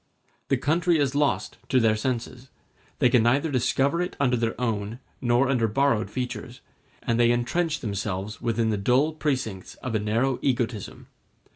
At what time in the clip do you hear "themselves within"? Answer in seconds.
7.81-8.71